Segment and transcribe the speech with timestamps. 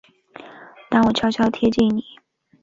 [0.89, 2.03] 当我悄悄贴近你